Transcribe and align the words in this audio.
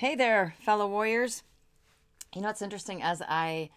Hey 0.00 0.14
there, 0.14 0.54
fellow 0.60 0.88
warriors. 0.88 1.42
You 2.34 2.40
know, 2.40 2.48
it's 2.48 2.62
interesting 2.62 3.02
as 3.02 3.20
I 3.20 3.68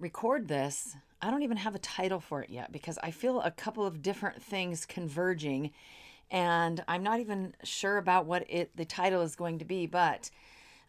record 0.00 0.48
this, 0.48 0.96
I 1.22 1.30
don't 1.30 1.44
even 1.44 1.58
have 1.58 1.76
a 1.76 1.78
title 1.78 2.18
for 2.18 2.42
it 2.42 2.50
yet 2.50 2.72
because 2.72 2.98
I 3.04 3.12
feel 3.12 3.40
a 3.40 3.52
couple 3.52 3.86
of 3.86 4.02
different 4.02 4.42
things 4.42 4.84
converging 4.84 5.70
and 6.28 6.82
I'm 6.88 7.04
not 7.04 7.20
even 7.20 7.54
sure 7.62 7.98
about 7.98 8.26
what 8.26 8.44
it 8.50 8.76
the 8.76 8.84
title 8.84 9.22
is 9.22 9.36
going 9.36 9.60
to 9.60 9.64
be, 9.64 9.86
but 9.86 10.28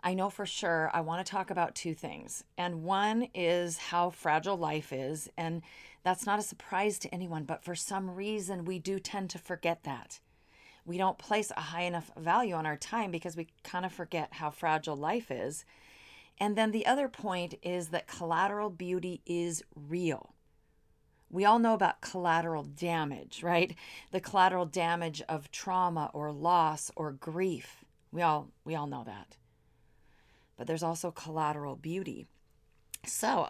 I 0.03 0.15
know 0.15 0.31
for 0.31 0.47
sure 0.47 0.89
I 0.95 1.01
want 1.01 1.23
to 1.23 1.31
talk 1.31 1.51
about 1.51 1.75
two 1.75 1.93
things. 1.93 2.43
And 2.57 2.81
one 2.81 3.27
is 3.35 3.77
how 3.77 4.09
fragile 4.09 4.57
life 4.57 4.91
is, 4.91 5.29
and 5.37 5.61
that's 6.01 6.25
not 6.25 6.39
a 6.39 6.41
surprise 6.41 6.97
to 6.99 7.13
anyone, 7.13 7.43
but 7.43 7.63
for 7.63 7.75
some 7.75 8.09
reason 8.09 8.65
we 8.65 8.79
do 8.79 8.97
tend 8.97 9.29
to 9.29 9.37
forget 9.37 9.83
that 9.83 10.19
we 10.85 10.97
don't 10.97 11.17
place 11.17 11.51
a 11.55 11.59
high 11.59 11.81
enough 11.81 12.11
value 12.17 12.53
on 12.53 12.65
our 12.65 12.77
time 12.77 13.11
because 13.11 13.35
we 13.35 13.47
kind 13.63 13.85
of 13.85 13.91
forget 13.91 14.33
how 14.33 14.51
fragile 14.51 14.95
life 14.95 15.31
is. 15.31 15.65
And 16.39 16.55
then 16.55 16.71
the 16.71 16.85
other 16.85 17.07
point 17.07 17.55
is 17.63 17.89
that 17.89 18.07
collateral 18.07 18.69
beauty 18.69 19.21
is 19.25 19.63
real. 19.75 20.33
We 21.29 21.43
all 21.43 21.59
know 21.59 21.73
about 21.73 22.01
collateral 22.01 22.63
damage, 22.63 23.41
right? 23.41 23.75
The 24.11 24.19
collateral 24.19 24.65
damage 24.65 25.21
of 25.27 25.51
trauma 25.51 26.11
or 26.13 26.31
loss 26.31 26.91
or 26.95 27.11
grief. 27.11 27.83
We 28.11 28.21
all 28.21 28.51
we 28.63 28.75
all 28.75 28.87
know 28.87 29.03
that. 29.05 29.37
But 30.55 30.67
there's 30.67 30.83
also 30.83 31.11
collateral 31.11 31.75
beauty. 31.75 32.27
So, 33.05 33.49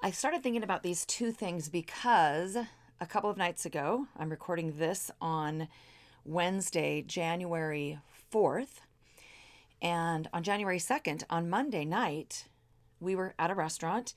I 0.00 0.10
started 0.12 0.42
thinking 0.42 0.62
about 0.62 0.82
these 0.82 1.04
two 1.04 1.32
things 1.32 1.68
because 1.68 2.56
a 3.00 3.06
couple 3.06 3.30
of 3.30 3.36
nights 3.36 3.66
ago, 3.66 4.06
I'm 4.16 4.30
recording 4.30 4.78
this 4.78 5.10
on 5.20 5.68
Wednesday, 6.28 7.02
January 7.02 7.98
4th. 8.32 8.80
And 9.80 10.28
on 10.32 10.42
January 10.42 10.78
2nd, 10.78 11.24
on 11.30 11.48
Monday 11.48 11.84
night, 11.84 12.46
we 13.00 13.14
were 13.14 13.34
at 13.38 13.50
a 13.50 13.54
restaurant 13.54 14.14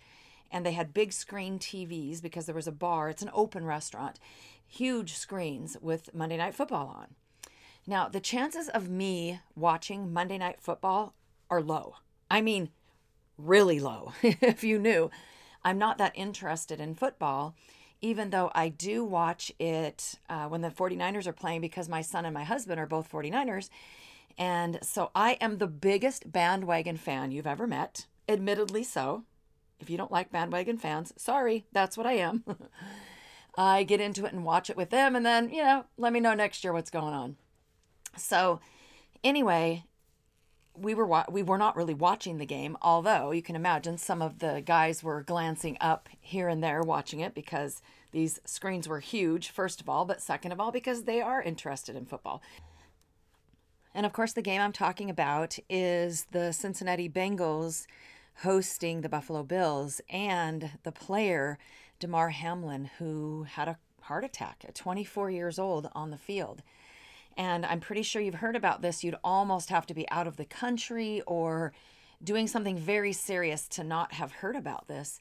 and 0.51 0.65
they 0.65 0.73
had 0.73 0.93
big 0.93 1.13
screen 1.13 1.57
TVs 1.57 2.21
because 2.21 2.45
there 2.45 2.55
was 2.55 2.67
a 2.67 2.73
bar. 2.73 3.09
It's 3.09 3.21
an 3.21 3.31
open 3.33 3.65
restaurant, 3.65 4.19
huge 4.67 5.13
screens 5.13 5.77
with 5.81 6.13
Monday 6.13 6.37
Night 6.37 6.53
Football 6.53 6.87
on. 6.87 7.15
Now, 7.87 8.09
the 8.09 8.19
chances 8.19 8.67
of 8.67 8.89
me 8.89 9.39
watching 9.55 10.11
Monday 10.11 10.37
Night 10.37 10.59
Football 10.59 11.13
are 11.49 11.61
low. 11.61 11.95
I 12.29 12.41
mean, 12.41 12.69
really 13.37 13.79
low, 13.79 14.11
if 14.21 14.63
you 14.63 14.77
knew. 14.77 15.09
I'm 15.63 15.77
not 15.77 15.97
that 15.99 16.11
interested 16.15 16.81
in 16.81 16.95
football 16.95 17.55
even 18.01 18.31
though 18.31 18.51
I 18.53 18.69
do 18.69 19.03
watch 19.03 19.51
it 19.59 20.15
uh, 20.29 20.47
when 20.47 20.61
the 20.61 20.69
49ers 20.69 21.27
are 21.27 21.33
playing 21.33 21.61
because 21.61 21.87
my 21.87 22.01
son 22.01 22.25
and 22.25 22.33
my 22.33 22.43
husband 22.43 22.79
are 22.79 22.87
both 22.87 23.11
49ers. 23.11 23.69
And 24.37 24.79
so 24.81 25.11
I 25.13 25.33
am 25.41 25.57
the 25.57 25.67
biggest 25.67 26.31
bandwagon 26.31 26.97
fan 26.97 27.31
you've 27.31 27.47
ever 27.47 27.67
met, 27.67 28.07
admittedly 28.27 28.83
so. 28.83 29.23
If 29.79 29.89
you 29.89 29.97
don't 29.97 30.11
like 30.11 30.31
bandwagon 30.31 30.77
fans, 30.77 31.13
sorry, 31.17 31.65
that's 31.71 31.97
what 31.97 32.05
I 32.05 32.13
am. 32.13 32.43
I 33.57 33.83
get 33.83 33.99
into 33.99 34.25
it 34.25 34.33
and 34.33 34.45
watch 34.45 34.69
it 34.69 34.77
with 34.77 34.91
them, 34.91 35.15
and 35.15 35.25
then, 35.25 35.49
you 35.49 35.61
know, 35.61 35.85
let 35.97 36.13
me 36.13 36.19
know 36.19 36.33
next 36.33 36.63
year 36.63 36.71
what's 36.71 36.89
going 36.89 37.13
on. 37.13 37.35
So, 38.15 38.61
anyway, 39.23 39.83
we 40.75 40.93
were 40.93 41.05
wa- 41.05 41.25
we 41.29 41.43
were 41.43 41.57
not 41.57 41.75
really 41.75 41.93
watching 41.93 42.37
the 42.37 42.45
game, 42.45 42.77
although 42.81 43.31
you 43.31 43.41
can 43.41 43.55
imagine 43.55 43.97
some 43.97 44.21
of 44.21 44.39
the 44.39 44.61
guys 44.65 45.03
were 45.03 45.21
glancing 45.21 45.77
up 45.81 46.09
here 46.19 46.47
and 46.47 46.63
there 46.63 46.81
watching 46.81 47.19
it 47.19 47.33
because 47.33 47.81
these 48.11 48.39
screens 48.45 48.87
were 48.87 48.99
huge, 48.99 49.49
first 49.49 49.81
of 49.81 49.89
all, 49.89 50.05
but 50.05 50.21
second 50.21 50.51
of 50.51 50.59
all 50.59 50.71
because 50.71 51.03
they 51.03 51.21
are 51.21 51.41
interested 51.41 51.95
in 51.95 52.05
football. 52.05 52.41
And 53.93 54.05
of 54.05 54.13
course, 54.13 54.33
the 54.33 54.41
game 54.41 54.61
I'm 54.61 54.71
talking 54.71 55.09
about 55.09 55.59
is 55.69 56.27
the 56.31 56.53
Cincinnati 56.53 57.09
Bengals 57.09 57.85
hosting 58.43 59.01
the 59.01 59.09
Buffalo 59.09 59.43
Bills 59.43 60.01
and 60.09 60.71
the 60.83 60.91
player 60.91 61.57
Damar 61.99 62.29
Hamlin 62.29 62.89
who 62.97 63.43
had 63.43 63.67
a 63.67 63.77
heart 64.03 64.23
attack 64.23 64.65
at 64.67 64.75
24 64.75 65.29
years 65.29 65.59
old 65.59 65.89
on 65.93 66.09
the 66.09 66.17
field. 66.17 66.63
And 67.41 67.65
I'm 67.65 67.79
pretty 67.79 68.03
sure 68.03 68.21
you've 68.21 68.35
heard 68.35 68.55
about 68.55 68.83
this. 68.83 69.03
You'd 69.03 69.17
almost 69.23 69.71
have 69.71 69.87
to 69.87 69.95
be 69.95 70.07
out 70.11 70.27
of 70.27 70.37
the 70.37 70.45
country 70.45 71.23
or 71.25 71.73
doing 72.23 72.45
something 72.47 72.77
very 72.77 73.13
serious 73.13 73.67
to 73.69 73.83
not 73.83 74.13
have 74.13 74.31
heard 74.31 74.55
about 74.55 74.87
this. 74.87 75.19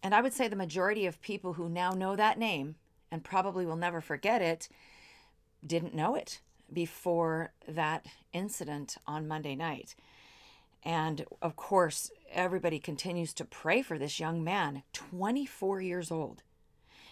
And 0.00 0.14
I 0.14 0.20
would 0.20 0.32
say 0.32 0.46
the 0.46 0.54
majority 0.54 1.04
of 1.04 1.20
people 1.20 1.54
who 1.54 1.68
now 1.68 1.90
know 1.90 2.14
that 2.14 2.38
name 2.38 2.76
and 3.10 3.24
probably 3.24 3.66
will 3.66 3.74
never 3.74 4.00
forget 4.00 4.40
it 4.40 4.68
didn't 5.66 5.96
know 5.96 6.14
it 6.14 6.42
before 6.72 7.50
that 7.66 8.06
incident 8.32 8.96
on 9.04 9.26
Monday 9.26 9.56
night. 9.56 9.96
And 10.84 11.24
of 11.42 11.56
course, 11.56 12.12
everybody 12.30 12.78
continues 12.78 13.34
to 13.34 13.44
pray 13.44 13.82
for 13.82 13.98
this 13.98 14.20
young 14.20 14.44
man, 14.44 14.84
24 14.92 15.80
years 15.80 16.12
old. 16.12 16.44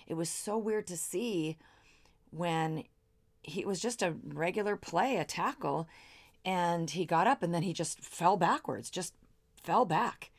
It 0.06 0.14
was 0.14 0.30
so 0.30 0.56
weird 0.56 0.86
to 0.86 0.96
see 0.96 1.56
when 2.30 2.84
he 3.46 3.64
was 3.64 3.80
just 3.80 4.02
a 4.02 4.14
regular 4.24 4.76
play, 4.76 5.16
a 5.16 5.24
tackle, 5.24 5.88
and 6.44 6.90
he 6.90 7.04
got 7.04 7.26
up 7.26 7.42
and 7.42 7.54
then 7.54 7.62
he 7.62 7.72
just 7.72 8.00
fell 8.00 8.36
backwards, 8.36 8.90
just 8.90 9.14
fell 9.62 9.84
back. 9.84 10.30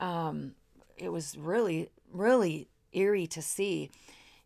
Um, 0.00 0.54
it 0.96 1.10
was 1.10 1.38
really, 1.38 1.90
really 2.12 2.68
eerie 2.92 3.28
to 3.28 3.40
see. 3.40 3.90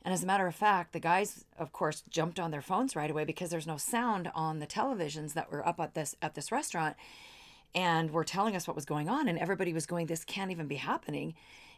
And 0.03 0.12
as 0.12 0.22
a 0.22 0.26
matter 0.26 0.47
of 0.47 0.54
fact, 0.54 0.93
the 0.93 1.00
guys, 1.00 1.44
of 1.59 1.72
course, 1.72 2.03
jumped 2.09 2.38
on 2.38 2.50
their 2.50 2.62
phones 2.62 2.94
right 2.94 3.10
away 3.10 3.25
because 3.25 3.50
there's 3.50 3.66
no 3.66 3.78
sound 3.78 4.31
on 4.34 4.59
the 4.59 4.66
televisions 4.66 5.32
that 5.32 5.50
were 5.50 5.66
up 5.66 5.81
at 5.81 5.94
this 5.94 6.15
at 6.22 6.34
this 6.34 6.53
restaurant, 6.53 6.97
and 7.75 8.10
were 8.10 8.25
telling 8.25 8.55
us 8.55 8.66
what 8.66 8.76
was 8.76 8.84
going 8.84 9.09
on. 9.09 9.28
And 9.28 9.38
everybody 9.38 9.72
was 9.72 9.87
going, 9.87 10.06
"This 10.06 10.25
can't 10.25 10.50
even 10.50 10.69
be 10.69 10.76
happening." 10.76 11.34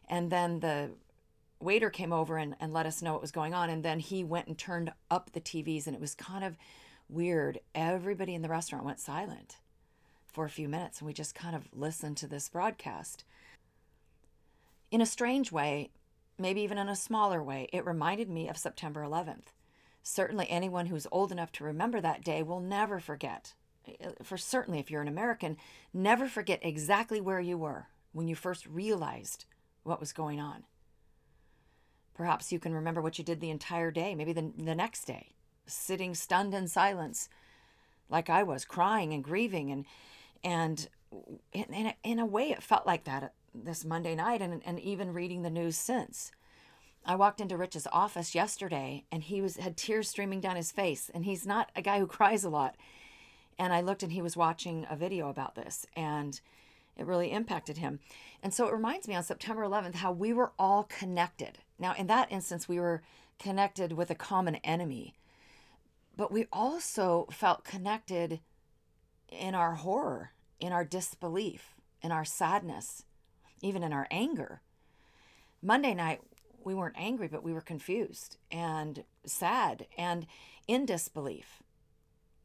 And 0.08 0.30
then 0.30 0.60
the 0.60 0.90
waiter 1.60 1.90
came 1.90 2.12
over 2.12 2.36
and, 2.36 2.56
and 2.60 2.72
let 2.72 2.86
us 2.86 3.02
know 3.02 3.12
what 3.12 3.22
was 3.22 3.30
going 3.30 3.54
on. 3.54 3.70
And 3.70 3.82
then 3.82 4.00
he 4.00 4.24
went 4.24 4.46
and 4.48 4.56
turned 4.56 4.92
up 5.10 5.32
the 5.32 5.40
TVs, 5.40 5.86
and 5.86 5.94
it 5.94 6.00
was 6.00 6.14
kind 6.14 6.44
of 6.44 6.56
weird. 7.08 7.60
Everybody 7.74 8.34
in 8.34 8.42
the 8.42 8.48
restaurant 8.48 8.84
went 8.84 9.00
silent 9.00 9.56
for 10.26 10.44
a 10.44 10.50
few 10.50 10.68
minutes, 10.68 10.98
and 10.98 11.06
we 11.06 11.12
just 11.12 11.34
kind 11.34 11.54
of 11.54 11.68
listened 11.72 12.16
to 12.18 12.26
this 12.26 12.48
broadcast. 12.48 13.24
In 14.90 15.00
a 15.00 15.06
strange 15.06 15.52
way, 15.52 15.90
maybe 16.38 16.62
even 16.62 16.78
in 16.78 16.88
a 16.88 16.96
smaller 16.96 17.42
way, 17.42 17.68
it 17.72 17.84
reminded 17.84 18.28
me 18.28 18.48
of 18.48 18.56
September 18.56 19.02
11th. 19.02 19.52
Certainly, 20.02 20.48
anyone 20.48 20.86
who's 20.86 21.06
old 21.12 21.30
enough 21.30 21.52
to 21.52 21.64
remember 21.64 22.00
that 22.00 22.24
day 22.24 22.42
will 22.42 22.60
never 22.60 22.98
forget. 22.98 23.54
Uh, 23.86 24.10
for 24.22 24.38
certainly, 24.38 24.78
if 24.78 24.90
you're 24.90 25.02
an 25.02 25.08
American, 25.08 25.56
never 25.92 26.26
forget 26.26 26.60
exactly 26.62 27.20
where 27.20 27.40
you 27.40 27.58
were 27.58 27.88
when 28.12 28.26
you 28.26 28.34
first 28.34 28.66
realized 28.66 29.44
what 29.82 30.00
was 30.00 30.12
going 30.12 30.40
on. 30.40 30.64
Perhaps 32.20 32.52
you 32.52 32.58
can 32.58 32.74
remember 32.74 33.00
what 33.00 33.16
you 33.16 33.24
did 33.24 33.40
the 33.40 33.48
entire 33.48 33.90
day, 33.90 34.14
maybe 34.14 34.34
the, 34.34 34.52
the 34.58 34.74
next 34.74 35.06
day, 35.06 35.30
sitting 35.66 36.14
stunned 36.14 36.52
in 36.52 36.68
silence, 36.68 37.30
like 38.10 38.28
I 38.28 38.42
was, 38.42 38.66
crying 38.66 39.14
and 39.14 39.24
grieving. 39.24 39.70
And, 39.70 39.86
and 40.44 40.86
in, 41.54 41.94
in, 42.04 42.18
a, 42.18 42.26
way, 42.26 42.50
it 42.50 42.62
felt 42.62 42.86
like 42.86 43.04
that 43.04 43.22
uh, 43.22 43.28
this 43.54 43.86
Monday 43.86 44.14
night 44.14 44.42
and, 44.42 44.60
and 44.66 44.78
even 44.80 45.14
reading 45.14 45.40
the 45.40 45.48
news 45.48 45.78
since. 45.78 46.30
I 47.06 47.14
walked 47.14 47.40
into 47.40 47.56
Rich's 47.56 47.86
office 47.90 48.34
yesterday 48.34 49.06
and 49.10 49.22
he 49.22 49.40
was 49.40 49.56
had 49.56 49.78
tears 49.78 50.10
streaming 50.10 50.42
down 50.42 50.56
his 50.56 50.72
face 50.72 51.10
and 51.14 51.24
he's 51.24 51.46
not 51.46 51.70
a 51.74 51.80
guy 51.80 52.00
who 52.00 52.06
cries 52.06 52.44
a 52.44 52.50
lot. 52.50 52.76
And 53.58 53.72
I 53.72 53.80
looked 53.80 54.02
and 54.02 54.12
he 54.12 54.20
was 54.20 54.36
watching 54.36 54.86
a 54.90 54.94
video 54.94 55.30
about 55.30 55.54
this 55.54 55.86
and 55.96 56.38
it 56.98 57.06
really 57.06 57.32
impacted 57.32 57.78
him. 57.78 58.00
And 58.42 58.52
so 58.52 58.66
it 58.66 58.74
reminds 58.74 59.08
me 59.08 59.14
on 59.14 59.22
September 59.22 59.62
11th 59.62 59.94
how 59.94 60.12
we 60.12 60.34
were 60.34 60.52
all 60.58 60.84
connected. 60.84 61.60
Now, 61.80 61.94
in 61.94 62.06
that 62.08 62.30
instance, 62.30 62.68
we 62.68 62.78
were 62.78 63.02
connected 63.38 63.92
with 63.92 64.10
a 64.10 64.14
common 64.14 64.56
enemy, 64.56 65.14
but 66.14 66.30
we 66.30 66.46
also 66.52 67.26
felt 67.32 67.64
connected 67.64 68.40
in 69.30 69.54
our 69.54 69.76
horror, 69.76 70.32
in 70.60 70.72
our 70.72 70.84
disbelief, 70.84 71.74
in 72.02 72.12
our 72.12 72.24
sadness, 72.24 73.04
even 73.62 73.82
in 73.82 73.94
our 73.94 74.06
anger. 74.10 74.60
Monday 75.62 75.94
night, 75.94 76.20
we 76.62 76.74
weren't 76.74 76.96
angry, 76.98 77.28
but 77.28 77.42
we 77.42 77.54
were 77.54 77.62
confused 77.62 78.36
and 78.50 79.04
sad 79.24 79.86
and 79.96 80.26
in 80.68 80.84
disbelief. 80.84 81.62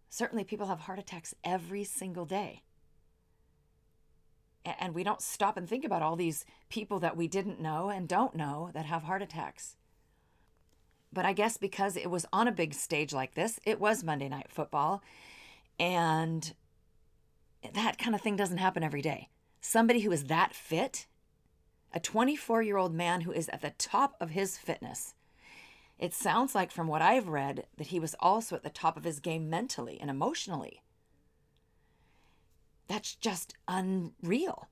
Certainly, 0.09 0.45
people 0.45 0.67
have 0.67 0.81
heart 0.81 0.99
attacks 0.99 1.35
every 1.43 1.83
single 1.83 2.25
day 2.25 2.61
and 4.65 4.95
we 4.95 5.03
don't 5.03 5.21
stop 5.21 5.57
and 5.57 5.69
think 5.69 5.85
about 5.85 6.01
all 6.01 6.15
these 6.15 6.45
people 6.69 6.99
that 6.99 7.15
we 7.15 7.27
didn't 7.27 7.61
know 7.61 7.89
and 7.89 8.07
don't 8.07 8.35
know 8.35 8.71
that 8.73 8.85
have 8.85 9.03
heart 9.03 9.21
attacks. 9.21 9.75
But 11.13 11.25
I 11.25 11.33
guess 11.33 11.57
because 11.57 11.95
it 11.95 12.09
was 12.09 12.25
on 12.33 12.47
a 12.47 12.51
big 12.51 12.73
stage 12.73 13.13
like 13.13 13.35
this, 13.35 13.59
it 13.63 13.79
was 13.79 14.03
Monday 14.03 14.27
Night 14.27 14.47
Football. 14.49 15.01
And 15.79 16.53
that 17.73 17.97
kind 17.97 18.15
of 18.15 18.21
thing 18.21 18.35
doesn't 18.35 18.57
happen 18.57 18.83
every 18.83 19.01
day. 19.01 19.29
Somebody 19.61 20.01
who 20.01 20.11
is 20.11 20.25
that 20.25 20.53
fit, 20.53 21.07
a 21.93 21.99
24 21.99 22.61
year 22.61 22.77
old 22.77 22.93
man 22.93 23.21
who 23.21 23.31
is 23.31 23.49
at 23.49 23.61
the 23.61 23.73
top 23.77 24.15
of 24.19 24.31
his 24.31 24.57
fitness. 24.57 25.13
It 25.97 26.13
sounds 26.13 26.53
like, 26.53 26.71
from 26.71 26.87
what 26.87 27.01
I've 27.01 27.29
read, 27.29 27.67
that 27.77 27.87
he 27.87 28.01
was 28.01 28.15
also 28.19 28.55
at 28.55 28.63
the 28.63 28.69
top 28.69 28.97
of 28.97 29.05
his 29.05 29.21
game 29.21 29.49
mentally 29.49 29.97
and 30.01 30.09
emotionally. 30.09 30.81
That's 32.87 33.15
just 33.15 33.53
unreal. 33.67 34.67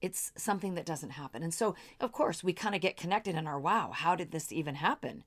It's 0.00 0.32
something 0.36 0.74
that 0.74 0.86
doesn't 0.86 1.10
happen. 1.10 1.42
And 1.42 1.54
so, 1.54 1.76
of 2.00 2.10
course, 2.10 2.42
we 2.42 2.52
kind 2.52 2.74
of 2.74 2.80
get 2.80 2.96
connected 2.96 3.36
in 3.36 3.46
our 3.46 3.60
wow, 3.60 3.92
how 3.92 4.16
did 4.16 4.32
this 4.32 4.52
even 4.52 4.76
happen? 4.76 5.24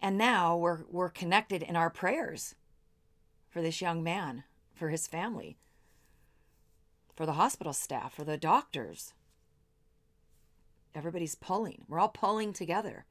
And 0.00 0.16
now 0.16 0.56
we're 0.56 0.84
we're 0.88 1.10
connected 1.10 1.62
in 1.62 1.76
our 1.76 1.90
prayers 1.90 2.54
for 3.50 3.60
this 3.60 3.80
young 3.80 4.02
man, 4.02 4.44
for 4.72 4.88
his 4.88 5.06
family, 5.06 5.58
for 7.14 7.26
the 7.26 7.32
hospital 7.32 7.72
staff, 7.72 8.14
for 8.14 8.24
the 8.24 8.38
doctors. 8.38 9.12
Everybody's 10.94 11.34
pulling. 11.34 11.84
We're 11.88 11.98
all 11.98 12.08
pulling 12.08 12.52
together. 12.52 13.04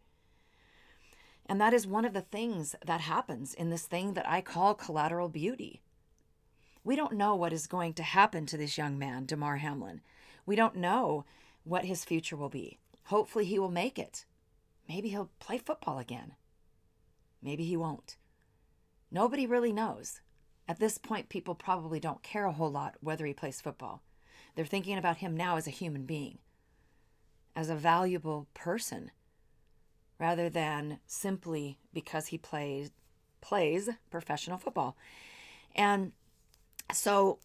And 1.46 1.60
that 1.60 1.74
is 1.74 1.88
one 1.88 2.06
of 2.06 2.14
the 2.14 2.22
things 2.22 2.76
that 2.86 3.02
happens 3.02 3.54
in 3.54 3.70
this 3.70 3.86
thing 3.86 4.14
that 4.14 4.28
I 4.28 4.42
call 4.42 4.76
collateral 4.76 5.30
beauty. 5.30 5.82
We 6.90 6.96
don't 6.96 7.14
know 7.14 7.36
what 7.36 7.54
is 7.54 7.68
going 7.68 7.94
to 7.94 8.02
happen 8.02 8.48
to 8.48 8.58
this 8.58 8.76
young 8.76 8.98
man, 8.98 9.28
Damar 9.28 9.58
Hamlin. 9.58 10.02
We 10.48 10.56
don't 10.56 10.76
know 10.78 11.24
what 11.64 11.86
his 11.86 12.04
future 12.04 12.36
will 12.36 12.50
be. 12.50 12.80
Hopefully, 13.04 13.46
he 13.46 13.60
will 13.60 13.70
make 13.70 14.00
it. 14.00 14.26
Maybe 14.88 15.10
he'll 15.10 15.30
play 15.38 15.60
football 15.60 16.00
again. 16.00 16.34
Maybe 17.44 17.64
he 17.64 17.78
won't. 17.78 18.18
Nobody 19.12 19.46
really 19.46 19.72
knows. 19.72 20.22
At 20.68 20.80
this 20.80 20.98
point, 20.98 21.30
people 21.30 21.54
probably 21.54 22.00
don't 22.00 22.24
care 22.24 22.46
a 22.46 22.54
whole 22.54 22.72
lot 22.72 22.96
whether 23.02 23.28
he 23.28 23.34
plays 23.34 23.62
football. 23.62 24.02
They're 24.56 24.66
thinking 24.66 24.98
about 24.98 25.18
him 25.18 25.38
now 25.38 25.58
as 25.58 25.68
a 25.68 25.70
human 25.70 26.08
being, 26.08 26.40
as 27.56 27.70
a 27.70 27.76
valuable 27.76 28.48
person 28.56 29.12
rather 30.18 30.50
than 30.50 31.02
simply 31.06 31.78
because 31.94 32.26
he 32.30 32.40
plays 32.40 32.90
plays 33.42 33.92
professional 34.10 34.58
football. 34.58 34.98
And 35.76 36.14
so 36.92 37.40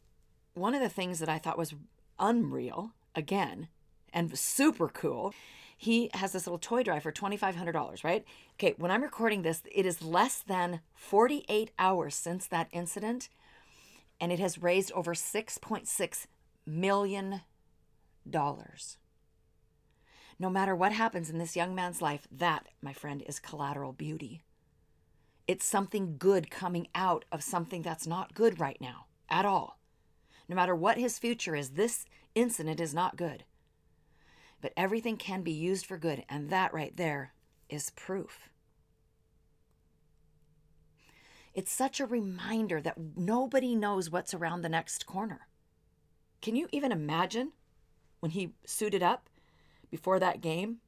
one 0.54 0.74
of 0.74 0.80
the 0.80 0.88
things 0.88 1.18
that 1.18 1.28
I 1.28 1.38
thought 1.38 1.58
was 1.58 1.74
unreal 2.18 2.92
again 3.14 3.68
and 4.12 4.36
super 4.38 4.88
cool 4.88 5.34
he 5.76 6.08
has 6.14 6.32
this 6.32 6.46
little 6.46 6.58
toy 6.58 6.82
drive 6.82 7.02
for 7.02 7.12
$2500 7.12 8.04
right? 8.04 8.24
Okay 8.54 8.74
when 8.78 8.90
i'm 8.90 9.02
recording 9.02 9.42
this 9.42 9.62
it 9.72 9.84
is 9.84 10.02
less 10.02 10.38
than 10.38 10.80
48 10.94 11.72
hours 11.78 12.14
since 12.14 12.46
that 12.46 12.68
incident 12.72 13.28
and 14.20 14.32
it 14.32 14.38
has 14.38 14.62
raised 14.62 14.92
over 14.92 15.14
6.6 15.14 16.26
million 16.66 17.40
dollars. 18.28 18.96
No 20.38 20.50
matter 20.50 20.74
what 20.74 20.92
happens 20.92 21.30
in 21.30 21.38
this 21.38 21.54
young 21.54 21.74
man's 21.74 22.02
life, 22.02 22.26
that, 22.30 22.66
my 22.82 22.92
friend, 22.92 23.22
is 23.26 23.38
collateral 23.38 23.92
beauty. 23.92 24.42
It's 25.46 25.64
something 25.64 26.16
good 26.18 26.50
coming 26.50 26.88
out 26.94 27.24
of 27.30 27.42
something 27.42 27.82
that's 27.82 28.06
not 28.06 28.34
good 28.34 28.58
right 28.58 28.80
now 28.80 29.06
at 29.28 29.44
all. 29.44 29.78
No 30.48 30.56
matter 30.56 30.74
what 30.74 30.98
his 30.98 31.18
future 31.18 31.54
is, 31.54 31.70
this 31.70 32.04
incident 32.34 32.80
is 32.80 32.94
not 32.94 33.16
good. 33.16 33.44
But 34.60 34.72
everything 34.76 35.16
can 35.16 35.42
be 35.42 35.52
used 35.52 35.86
for 35.86 35.98
good, 35.98 36.24
and 36.28 36.50
that 36.50 36.72
right 36.72 36.96
there 36.96 37.32
is 37.68 37.90
proof. 37.90 38.48
It's 41.54 41.72
such 41.72 42.00
a 42.00 42.06
reminder 42.06 42.80
that 42.80 42.98
nobody 43.16 43.74
knows 43.74 44.10
what's 44.10 44.34
around 44.34 44.62
the 44.62 44.68
next 44.68 45.06
corner. 45.06 45.46
Can 46.42 46.56
you 46.56 46.68
even 46.72 46.92
imagine 46.92 47.52
when 48.20 48.32
he 48.32 48.54
suited 48.66 49.02
up 49.02 49.30
before 49.90 50.18
that 50.18 50.40
game 50.40 50.78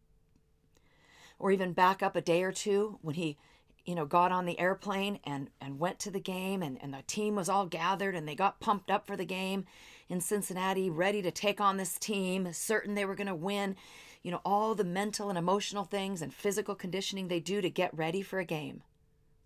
or 1.38 1.52
even 1.52 1.72
back 1.72 2.02
up 2.02 2.16
a 2.16 2.20
day 2.20 2.42
or 2.42 2.52
two 2.52 2.98
when 3.02 3.14
he 3.14 3.38
you 3.86 3.94
know 3.94 4.04
got 4.04 4.32
on 4.32 4.44
the 4.44 4.58
airplane 4.58 5.18
and 5.24 5.48
and 5.60 5.78
went 5.78 5.98
to 6.00 6.10
the 6.10 6.20
game 6.20 6.62
and, 6.62 6.76
and 6.82 6.92
the 6.92 7.02
team 7.06 7.36
was 7.36 7.48
all 7.48 7.66
gathered 7.66 8.14
and 8.14 8.28
they 8.28 8.34
got 8.34 8.60
pumped 8.60 8.90
up 8.90 9.06
for 9.06 9.16
the 9.16 9.24
game 9.24 9.64
in 10.08 10.20
cincinnati 10.20 10.90
ready 10.90 11.22
to 11.22 11.30
take 11.30 11.60
on 11.60 11.76
this 11.76 11.98
team 11.98 12.52
certain 12.52 12.94
they 12.94 13.04
were 13.04 13.14
going 13.14 13.26
to 13.26 13.34
win. 13.34 13.76
You 14.22 14.32
know 14.32 14.40
all 14.44 14.74
the 14.74 14.84
mental 14.84 15.28
and 15.28 15.38
emotional 15.38 15.84
things 15.84 16.20
and 16.20 16.34
physical 16.34 16.74
conditioning 16.74 17.28
they 17.28 17.40
do 17.40 17.60
to 17.60 17.70
get 17.70 17.96
ready 17.96 18.22
for 18.22 18.40
a 18.40 18.44
game. 18.44 18.82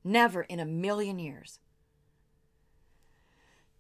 Never 0.03 0.43
in 0.43 0.59
a 0.59 0.65
million 0.65 1.19
years 1.19 1.59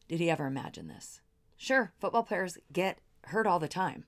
did 0.08 0.20
he 0.20 0.28
ever 0.28 0.46
imagine 0.46 0.88
this. 0.88 1.20
Sure 1.56 1.92
football 1.98 2.22
players 2.22 2.58
get 2.72 2.98
hurt 3.24 3.46
all 3.46 3.58
the 3.58 3.68
time. 3.68 4.04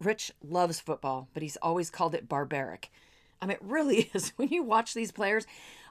Rich 0.00 0.32
loves 0.42 0.80
football, 0.80 1.28
but 1.32 1.42
he's 1.42 1.56
always 1.56 1.90
called 1.90 2.14
it 2.14 2.28
barbaric. 2.28 2.90
I 3.40 3.46
mean, 3.46 3.56
it 3.56 3.62
really 3.62 4.10
is. 4.14 4.32
When 4.36 4.48
you 4.48 4.62
watch 4.62 4.94
these 4.94 5.12
players, 5.12 5.46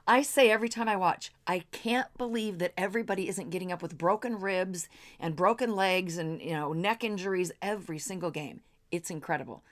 I 0.06 0.22
say 0.22 0.50
every 0.50 0.68
time 0.68 0.88
I 0.88 0.96
watch, 0.96 1.32
I 1.46 1.60
can't 1.72 2.08
believe 2.16 2.58
that 2.58 2.72
everybody 2.76 3.28
isn't 3.28 3.50
getting 3.50 3.70
up 3.70 3.82
with 3.82 3.98
broken 3.98 4.40
ribs 4.40 4.88
and 5.18 5.36
broken 5.36 5.76
legs 5.76 6.16
and, 6.16 6.40
you 6.40 6.52
know, 6.52 6.72
neck 6.72 7.04
injuries 7.04 7.52
every 7.60 7.98
single 7.98 8.30
game. 8.30 8.60
It's 8.90 9.10
incredible. 9.10 9.62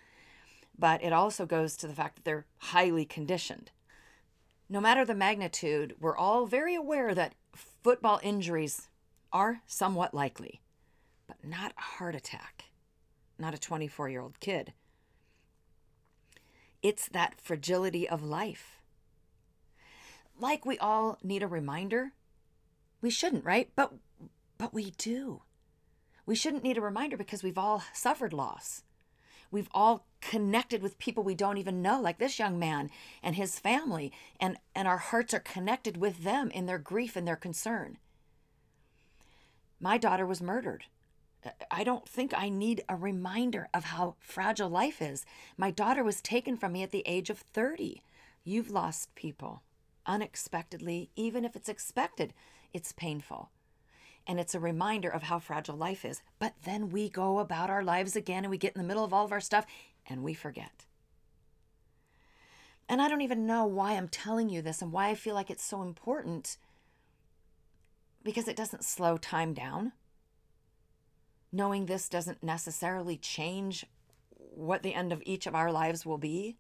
But 0.79 1.03
it 1.03 1.13
also 1.13 1.45
goes 1.47 1.77
to 1.79 1.87
the 1.89 1.95
fact 1.95 2.17
that 2.17 2.25
they're 2.25 2.47
highly 2.59 3.05
conditioned. 3.05 3.71
No 4.69 4.81
matter 4.81 5.05
the 5.05 5.15
magnitude, 5.15 5.97
we're 5.99 6.17
all 6.17 6.47
very 6.47 6.75
aware 6.75 7.15
that 7.15 7.35
football 7.55 8.21
injuries 8.23 8.89
are 9.33 9.63
somewhat 9.67 10.15
likely, 10.15 10.61
but 11.27 11.37
not 11.43 11.73
a 11.77 11.81
heart 11.81 12.15
attack 12.15 12.69
not 13.39 13.55
a 13.55 13.59
24 13.59 14.09
year 14.09 14.21
old 14.21 14.41
kid. 14.41 14.73
It's 16.83 17.09
that 17.09 17.41
fragility 17.41 18.09
of 18.09 18.23
life. 18.23 18.81
Like 20.39 20.65
we 20.65 20.79
all 20.79 21.19
need 21.23 21.43
a 21.43 21.49
reminder. 21.49 22.13
We 23.01 23.11
shouldn't, 23.11 23.45
right? 23.45 23.71
But 23.75 23.95
but 24.59 24.75
we 24.75 24.93
do. 24.93 25.43
We 26.27 26.35
shouldn't 26.35 26.65
need 26.65 26.79
a 26.79 26.83
reminder 26.83 27.17
because 27.17 27.43
we've 27.43 27.59
all 27.59 27.83
suffered 27.93 28.33
loss. 28.33 28.83
We've 29.51 29.69
all 29.73 30.05
connected 30.21 30.83
with 30.83 30.99
people 30.99 31.23
we 31.23 31.35
don't 31.35 31.57
even 31.57 31.81
know, 31.81 32.01
like 32.01 32.19
this 32.19 32.39
young 32.39 32.59
man 32.59 32.91
and 33.23 33.35
his 33.35 33.59
family, 33.59 34.13
and, 34.39 34.59
and 34.75 34.87
our 34.87 34.99
hearts 34.99 35.33
are 35.33 35.41
connected 35.41 35.97
with 35.97 36.25
them 36.25 36.51
in 36.51 36.67
their 36.67 36.79
grief 36.79 37.17
and 37.17 37.27
their 37.27 37.37
concern. 37.37 37.97
My 39.81 39.97
daughter 39.97 40.27
was 40.27 40.43
murdered 40.43 40.85
I 41.71 41.85
don't 41.85 42.09
think 42.09 42.33
I 42.37 42.49
need 42.49 42.83
a 42.89 42.97
reminder 42.97 43.69
of 43.73 43.85
how 43.85 44.17
fragile 44.19 44.69
life 44.69 45.01
is. 45.01 45.25
My 45.57 45.71
daughter 45.71 46.03
was 46.03 46.21
taken 46.21 46.57
from 46.57 46.73
me 46.73 46.83
at 46.83 46.91
the 46.91 47.05
age 47.07 47.31
of 47.31 47.39
30. 47.39 48.03
You've 48.45 48.71
lost 48.71 49.15
people 49.15 49.63
unexpectedly, 50.07 51.11
even 51.15 51.45
if 51.45 51.55
it's 51.55 51.69
expected, 51.69 52.33
it's 52.73 52.93
painful. 52.93 53.51
And 54.27 54.41
it's 54.41 54.55
a 54.55 54.61
reminder 54.61 55.09
of 55.09 55.25
how 55.25 55.39
fragile 55.39 55.77
life 55.77 56.05
is. 56.05 56.23
But 56.39 56.55
then 56.65 56.91
we 56.91 57.09
go 57.09 57.39
about 57.39 57.71
our 57.71 57.85
lives 57.85 58.17
again 58.17 58.45
and 58.45 58.51
we 58.51 58.59
get 58.59 58.75
in 58.75 58.83
the 58.83 58.89
middle 58.89 59.05
of 59.05 59.13
all 59.13 59.25
of 59.25 59.33
our 59.33 59.41
stuff 59.41 59.67
and 60.07 60.23
we 60.23 60.35
forget. 60.35 60.87
And 62.89 63.01
I 63.03 63.09
don't 63.09 63.21
even 63.21 63.47
know 63.47 63.67
why 63.67 63.93
I'm 63.93 64.09
telling 64.09 64.49
you 64.49 64.63
this 64.63 64.83
and 64.83 64.93
why 64.93 65.09
I 65.09 65.15
feel 65.15 65.35
like 65.35 65.51
it's 65.51 65.65
so 65.65 65.83
important 65.83 66.57
because 68.25 68.49
it 68.49 68.57
doesn't 68.57 68.85
slow 68.85 69.17
time 69.19 69.53
down 69.53 69.93
knowing 71.53 71.87
this 71.87 72.09
doesn't 72.09 72.43
necessarily 72.43 73.17
change 73.17 73.87
what 74.55 74.83
the 74.83 74.95
end 74.95 75.13
of 75.13 75.23
each 75.25 75.47
of 75.47 75.55
our 75.55 75.73
lives 75.73 76.05
will 76.05 76.19
be. 76.19 76.57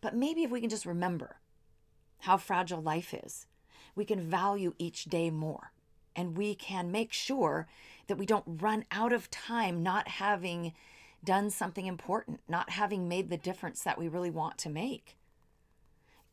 But 0.00 0.16
maybe 0.16 0.42
if 0.42 0.50
we 0.50 0.60
can 0.60 0.70
just 0.70 0.86
remember 0.86 1.36
how 2.20 2.36
fragile 2.36 2.80
life 2.80 3.14
is, 3.14 3.46
we 3.94 4.04
can 4.04 4.20
value 4.20 4.74
each 4.78 5.04
day 5.04 5.30
more 5.30 5.72
and 6.16 6.36
we 6.36 6.54
can 6.54 6.90
make 6.90 7.12
sure 7.12 7.66
that 8.06 8.18
we 8.18 8.26
don't 8.26 8.44
run 8.46 8.84
out 8.90 9.12
of 9.12 9.30
time 9.30 9.82
not 9.82 10.08
having 10.08 10.72
done 11.24 11.50
something 11.50 11.86
important, 11.86 12.40
not 12.48 12.70
having 12.70 13.08
made 13.08 13.30
the 13.30 13.36
difference 13.36 13.82
that 13.82 13.98
we 13.98 14.08
really 14.08 14.30
want 14.30 14.58
to 14.58 14.68
make. 14.68 15.16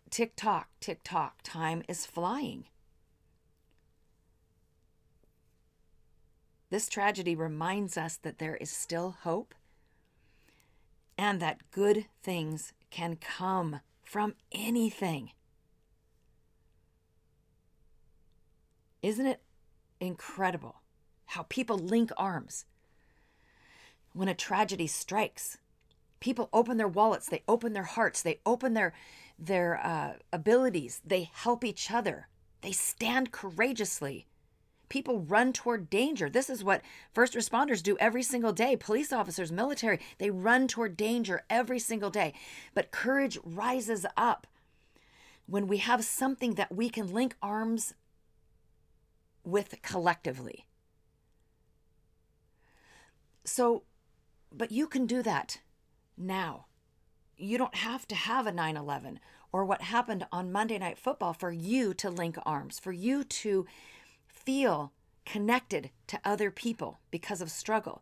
Tick 0.10 0.36
tock, 0.36 0.70
tick 0.80 1.02
tock, 1.04 1.36
time 1.44 1.84
is 1.88 2.06
flying. 2.06 2.66
This 6.70 6.88
tragedy 6.88 7.36
reminds 7.36 7.98
us 7.98 8.18
that 8.18 8.38
there 8.38 8.56
is 8.56 8.70
still 8.70 9.18
hope 9.24 9.56
and 11.18 11.42
that 11.42 11.72
good 11.72 12.06
things 12.22 12.74
can 12.92 13.16
come 13.16 13.82
from 14.04 14.36
anything. 14.52 15.32
Isn't 19.02 19.26
it 19.26 19.42
incredible 20.00 20.82
how 21.26 21.44
people 21.44 21.78
link 21.78 22.12
arms? 22.18 22.66
When 24.14 24.28
a 24.28 24.34
tragedy 24.34 24.88
strikes, 24.88 25.58
people 26.20 26.50
open 26.54 26.78
their 26.78 26.88
wallets, 26.88 27.28
they 27.28 27.44
open 27.48 27.74
their 27.74 27.84
hearts, 27.84 28.22
they 28.22 28.40
open 28.46 28.74
their 28.74 28.94
their 29.38 29.80
uh, 29.86 30.14
abilities, 30.34 31.02
they 31.06 31.30
help 31.34 31.64
each 31.64 31.90
other, 31.90 32.28
they 32.62 32.74
stand 32.74 33.32
courageously 33.32 34.28
people 34.90 35.20
run 35.20 35.54
toward 35.54 35.90
danger. 35.90 36.30
This 36.30 36.50
is 36.50 36.64
what 36.64 36.82
first 37.14 37.34
responders 37.34 37.82
do 37.82 37.98
every 38.00 38.24
single 38.24 38.52
day. 38.52 38.76
Police 38.76 39.14
officers, 39.14 39.52
military, 39.52 40.00
they 40.18 40.30
run 40.30 40.68
toward 40.68 40.98
danger 40.98 41.44
every 41.50 41.80
single 41.80 42.10
day. 42.10 42.34
But 42.74 42.92
courage 42.92 43.38
rises 43.44 44.06
up 44.18 44.48
when 45.46 45.68
we 45.68 45.78
have 45.78 46.04
something 46.04 46.56
that 46.56 46.76
we 46.76 46.90
can 46.90 47.12
link 47.12 47.36
arms 47.42 47.94
with 49.44 49.82
collectively. 49.82 50.66
So, 53.46 53.84
but 54.52 54.72
you 54.72 54.88
can 54.88 55.06
do 55.06 55.24
that 55.24 55.62
now. 56.18 56.66
You 57.38 57.58
don't 57.58 57.76
have 57.76 58.08
to 58.10 58.16
have 58.16 58.46
a 58.46 58.52
9 58.52 58.76
11 58.76 59.20
or 59.52 59.66
what 59.66 59.82
happened 59.82 60.28
on 60.32 60.52
Monday 60.52 60.78
Night 60.78 60.98
Football 60.98 61.34
for 61.34 61.52
you 61.52 61.94
to 61.96 62.10
link 62.10 62.38
arms, 62.46 62.78
for 62.80 62.92
you 62.92 63.24
to 63.24 63.66
feel 64.46 64.92
connected 65.26 65.92
to 66.08 66.20
other 66.26 66.50
people 66.52 67.00
because 67.12 67.42
of 67.42 67.52
struggle. 67.52 68.02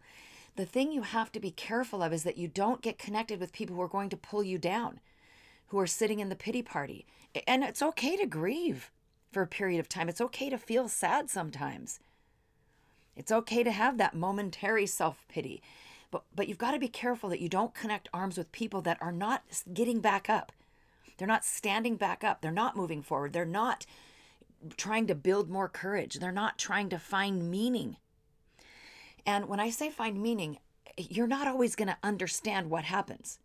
The 0.55 0.65
thing 0.65 0.91
you 0.91 1.03
have 1.03 1.31
to 1.33 1.39
be 1.39 1.51
careful 1.51 2.01
of 2.01 2.13
is 2.13 2.23
that 2.23 2.37
you 2.37 2.47
don't 2.47 2.81
get 2.81 2.97
connected 2.97 3.39
with 3.39 3.53
people 3.53 3.75
who 3.75 3.81
are 3.81 3.87
going 3.87 4.09
to 4.09 4.17
pull 4.17 4.43
you 4.43 4.57
down, 4.57 4.99
who 5.67 5.79
are 5.79 5.87
sitting 5.87 6.19
in 6.19 6.29
the 6.29 6.35
pity 6.35 6.61
party. 6.61 7.05
And 7.45 7.63
it's 7.63 7.81
okay 7.81 8.15
to 8.17 8.25
grieve 8.25 8.91
for 9.31 9.41
a 9.41 9.47
period 9.47 9.79
of 9.79 9.89
time. 9.89 10.09
It's 10.09 10.21
okay 10.21 10.49
to 10.49 10.57
feel 10.57 10.87
sad 10.87 11.29
sometimes. 11.29 11.99
It's 13.15 13.31
okay 13.31 13.63
to 13.63 13.71
have 13.71 13.97
that 13.97 14.15
momentary 14.15 14.85
self-pity. 14.85 15.61
But 16.09 16.23
but 16.33 16.47
you've 16.47 16.57
got 16.57 16.71
to 16.71 16.79
be 16.79 16.87
careful 16.87 17.29
that 17.29 17.41
you 17.41 17.49
don't 17.49 17.73
connect 17.73 18.09
arms 18.13 18.37
with 18.37 18.51
people 18.51 18.81
that 18.81 18.97
are 19.01 19.11
not 19.11 19.43
getting 19.73 19.99
back 19.99 20.29
up. 20.29 20.51
They're 21.17 21.27
not 21.27 21.43
standing 21.43 21.97
back 21.97 22.23
up. 22.23 22.41
They're 22.41 22.51
not 22.51 22.77
moving 22.77 23.01
forward. 23.01 23.33
They're 23.33 23.45
not 23.45 23.85
trying 24.75 25.07
to 25.07 25.15
build 25.15 25.49
more 25.49 25.69
courage. 25.69 26.15
They're 26.15 26.31
not 26.31 26.57
trying 26.57 26.89
to 26.89 26.99
find 26.99 27.49
meaning. 27.49 27.97
And 29.25 29.47
when 29.47 29.59
I 29.59 29.69
say 29.69 29.89
find 29.89 30.21
meaning, 30.21 30.57
you're 30.97 31.27
not 31.27 31.47
always 31.47 31.75
going 31.75 31.89
to 31.89 31.97
understand 32.01 32.69
what 32.69 32.85
happens. 32.85 33.39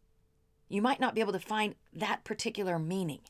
You 0.68 0.80
might 0.80 1.00
not 1.00 1.14
be 1.14 1.20
able 1.20 1.32
to 1.32 1.38
find 1.38 1.74
that 1.92 2.24
particular 2.24 2.78
meaning. 2.78 3.20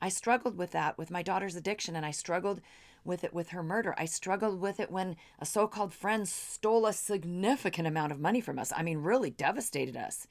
I 0.00 0.08
struggled 0.08 0.56
with 0.56 0.70
that 0.72 0.96
with 0.96 1.10
my 1.10 1.22
daughter's 1.22 1.54
addiction, 1.54 1.94
and 1.94 2.06
I 2.06 2.10
struggled 2.10 2.60
with 3.04 3.24
it 3.24 3.34
with 3.34 3.50
her 3.50 3.62
murder. 3.62 3.94
I 3.98 4.04
struggled 4.04 4.60
with 4.60 4.80
it 4.80 4.90
when 4.90 5.16
a 5.38 5.46
so 5.46 5.66
called 5.66 5.92
friend 5.92 6.28
stole 6.28 6.86
a 6.86 6.92
significant 6.92 7.86
amount 7.86 8.12
of 8.12 8.20
money 8.20 8.40
from 8.40 8.58
us. 8.58 8.72
I 8.74 8.82
mean, 8.82 8.98
really 8.98 9.30
devastated 9.30 9.96
us 9.96 10.26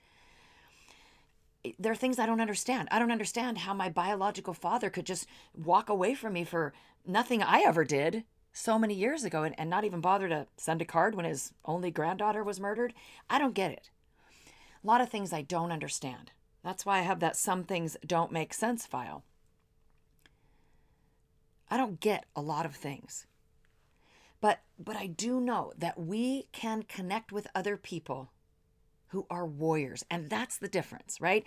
there 1.79 1.91
are 1.91 1.95
things 1.95 2.19
I 2.19 2.25
don't 2.25 2.41
understand. 2.41 2.87
I 2.91 2.99
don't 2.99 3.11
understand 3.11 3.59
how 3.59 3.73
my 3.73 3.89
biological 3.89 4.53
father 4.53 4.89
could 4.89 5.05
just 5.05 5.27
walk 5.55 5.89
away 5.89 6.15
from 6.15 6.33
me 6.33 6.43
for 6.43 6.73
nothing 7.05 7.43
I 7.43 7.61
ever 7.61 7.83
did 7.83 8.23
so 8.53 8.77
many 8.77 8.93
years 8.93 9.23
ago 9.23 9.43
and, 9.43 9.57
and 9.59 9.69
not 9.69 9.83
even 9.83 10.01
bother 10.01 10.27
to 10.29 10.47
send 10.57 10.81
a 10.81 10.85
card 10.85 11.15
when 11.15 11.25
his 11.25 11.53
only 11.65 11.91
granddaughter 11.91 12.43
was 12.43 12.59
murdered. 12.59 12.93
I 13.29 13.39
don't 13.39 13.53
get 13.53 13.71
it. 13.71 13.89
A 14.83 14.87
lot 14.87 15.01
of 15.01 15.09
things 15.09 15.31
I 15.31 15.41
don't 15.41 15.71
understand. 15.71 16.31
That's 16.63 16.85
why 16.85 16.99
I 16.99 17.03
have 17.03 17.19
that 17.19 17.35
some 17.35 17.63
things 17.63 17.97
don't 18.05 18.31
make 18.31 18.53
sense 18.53 18.85
file. 18.85 19.23
I 21.69 21.77
don't 21.77 21.99
get 21.99 22.25
a 22.35 22.41
lot 22.41 22.65
of 22.65 22.75
things. 22.75 23.25
But 24.41 24.59
but 24.77 24.95
I 24.95 25.05
do 25.05 25.39
know 25.39 25.71
that 25.77 25.99
we 25.99 26.47
can 26.51 26.83
connect 26.83 27.31
with 27.31 27.47
other 27.53 27.77
people 27.77 28.31
who 29.11 29.25
are 29.29 29.45
warriors. 29.45 30.03
And 30.09 30.29
that's 30.29 30.57
the 30.57 30.67
difference, 30.67 31.19
right? 31.19 31.45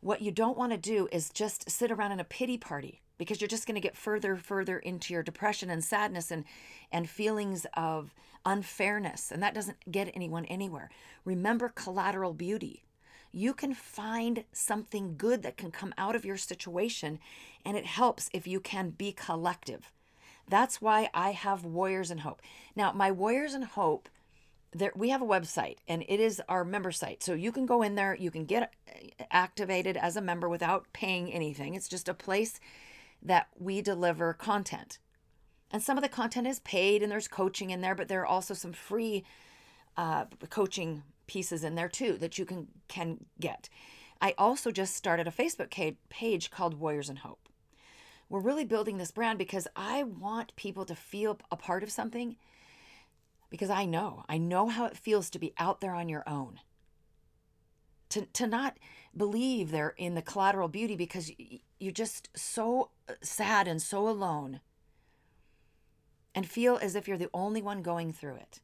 What 0.00 0.22
you 0.22 0.30
don't 0.30 0.58
want 0.58 0.72
to 0.72 0.78
do 0.78 1.08
is 1.10 1.30
just 1.30 1.70
sit 1.70 1.90
around 1.90 2.12
in 2.12 2.20
a 2.20 2.24
pity 2.24 2.56
party 2.56 3.00
because 3.16 3.40
you're 3.40 3.48
just 3.48 3.66
going 3.66 3.74
to 3.74 3.80
get 3.80 3.96
further 3.96 4.36
further 4.36 4.78
into 4.78 5.12
your 5.12 5.22
depression 5.22 5.70
and 5.70 5.82
sadness 5.82 6.30
and 6.30 6.44
and 6.92 7.10
feelings 7.10 7.66
of 7.74 8.14
unfairness 8.46 9.32
and 9.32 9.42
that 9.42 9.54
doesn't 9.54 9.78
get 9.90 10.10
anyone 10.14 10.44
anywhere. 10.44 10.90
Remember 11.24 11.68
collateral 11.68 12.32
beauty. 12.32 12.84
You 13.32 13.52
can 13.52 13.74
find 13.74 14.44
something 14.52 15.16
good 15.18 15.42
that 15.42 15.56
can 15.56 15.70
come 15.70 15.92
out 15.98 16.14
of 16.14 16.24
your 16.24 16.36
situation 16.36 17.18
and 17.64 17.76
it 17.76 17.86
helps 17.86 18.30
if 18.32 18.46
you 18.46 18.60
can 18.60 18.90
be 18.90 19.12
collective. 19.12 19.90
That's 20.48 20.80
why 20.80 21.10
I 21.12 21.32
have 21.32 21.64
Warriors 21.64 22.10
and 22.10 22.20
Hope. 22.20 22.40
Now, 22.74 22.92
my 22.92 23.10
Warriors 23.10 23.52
and 23.52 23.64
Hope 23.64 24.08
there 24.72 24.92
we 24.94 25.08
have 25.08 25.22
a 25.22 25.26
website 25.26 25.76
and 25.86 26.04
it 26.08 26.20
is 26.20 26.42
our 26.48 26.64
member 26.64 26.92
site. 26.92 27.22
So 27.22 27.34
you 27.34 27.52
can 27.52 27.66
go 27.66 27.82
in 27.82 27.94
there 27.94 28.14
you 28.14 28.30
can 28.30 28.44
get 28.44 28.72
activated 29.30 29.96
as 29.96 30.16
a 30.16 30.20
member 30.20 30.48
without 30.48 30.86
paying 30.92 31.32
anything. 31.32 31.74
It's 31.74 31.88
just 31.88 32.08
a 32.08 32.14
place 32.14 32.60
that 33.22 33.48
we 33.58 33.80
deliver 33.82 34.32
content. 34.34 34.98
And 35.70 35.82
some 35.82 35.98
of 35.98 36.02
the 36.02 36.08
content 36.08 36.46
is 36.46 36.60
paid 36.60 37.02
and 37.02 37.10
there's 37.10 37.28
coaching 37.28 37.70
in 37.70 37.80
there 37.80 37.94
but 37.94 38.08
there 38.08 38.20
are 38.22 38.26
also 38.26 38.54
some 38.54 38.72
free 38.72 39.24
uh, 39.96 40.26
coaching 40.50 41.02
pieces 41.26 41.64
in 41.64 41.74
there 41.74 41.88
too 41.88 42.16
that 42.18 42.38
you 42.38 42.44
can 42.44 42.68
can 42.88 43.24
get. 43.40 43.68
I 44.20 44.34
also 44.36 44.70
just 44.70 44.94
started 44.94 45.26
a 45.26 45.30
facebook 45.30 45.96
page 46.10 46.50
called 46.50 46.74
warriors 46.74 47.08
and 47.08 47.20
hope. 47.20 47.48
We're 48.28 48.40
really 48.40 48.64
building 48.64 48.98
this 48.98 49.10
brand 49.10 49.38
because 49.38 49.66
i 49.74 50.02
want 50.02 50.54
people 50.56 50.84
to 50.84 50.94
feel 50.94 51.38
a 51.50 51.56
part 51.56 51.82
of 51.82 51.90
something 51.90 52.36
because 53.50 53.70
I 53.70 53.84
know, 53.84 54.24
I 54.28 54.38
know 54.38 54.68
how 54.68 54.84
it 54.84 54.96
feels 54.96 55.30
to 55.30 55.38
be 55.38 55.54
out 55.58 55.80
there 55.80 55.94
on 55.94 56.08
your 56.08 56.28
own. 56.28 56.60
To, 58.10 58.24
to 58.24 58.46
not 58.46 58.78
believe 59.16 59.70
they're 59.70 59.94
in 59.96 60.14
the 60.14 60.22
collateral 60.22 60.68
beauty 60.68 60.96
because 60.96 61.30
you're 61.78 61.92
just 61.92 62.30
so 62.34 62.90
uh, 63.08 63.14
sad 63.22 63.68
and 63.68 63.82
so 63.82 64.08
alone 64.08 64.60
and 66.34 66.48
feel 66.48 66.78
as 66.80 66.94
if 66.94 67.06
you're 67.06 67.18
the 67.18 67.30
only 67.34 67.60
one 67.60 67.82
going 67.82 68.12
through 68.12 68.36
it. 68.36 68.60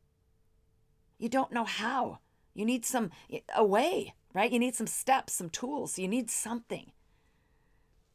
You 1.19 1.29
don't 1.29 1.53
know 1.53 1.65
how. 1.65 2.21
You 2.55 2.65
need 2.65 2.85
some 2.87 3.11
a 3.55 3.65
way, 3.65 4.15
right? 4.33 4.51
You 4.51 4.59
need 4.59 4.77
some 4.77 4.87
steps, 4.87 5.35
some 5.35 5.51
tools. 5.51 5.99
You 5.99 6.09
need 6.09 6.31
something. 6.31 6.93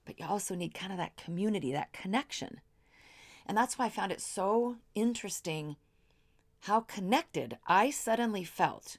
But 0.06 0.20
you 0.20 0.26
also 0.26 0.56
need 0.56 0.74
kind 0.74 0.92
of 0.92 0.98
that 0.98 1.18
community, 1.18 1.72
that 1.72 1.94
connection. 1.94 2.62
And 3.46 3.58
that's 3.58 3.78
why 3.78 3.86
I 3.86 3.90
found 3.90 4.12
it 4.12 4.22
so 4.22 4.78
interesting 4.96 5.76
how 6.62 6.82
connected 6.82 7.58
I 7.68 7.89
suddenly 7.89 8.44
felt 8.44 8.98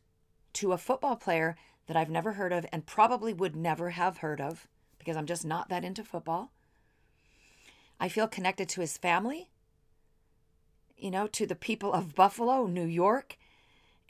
to 0.55 0.73
a 0.73 0.79
football 0.79 1.17
player 1.17 1.57
that 1.87 1.97
I've 1.97 2.11
never 2.11 2.33
heard 2.33 2.52
of 2.52 2.67
and 2.73 2.87
probably 2.87 3.33
would 3.33 3.57
never 3.57 3.90
have 3.90 4.19
heard 4.19 4.40
of 4.40 4.69
because 4.99 5.17
I'm 5.17 5.26
just 5.26 5.45
not 5.45 5.69
that 5.69 5.85
into 5.85 6.05
football. 6.05 6.52
I 7.99 8.09
feel 8.09 8.29
connected 8.29 8.69
to 8.71 8.81
his 8.81 8.97
family, 8.97 9.50
you 10.97 11.11
know, 11.11 11.26
to 11.29 11.47
the 11.47 11.55
people 11.55 11.93
of 11.93 12.14
Buffalo, 12.14 12.67
New 12.67 12.87
York, 12.87 13.37